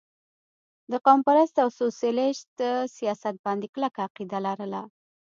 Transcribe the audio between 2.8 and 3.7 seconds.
سياست باندې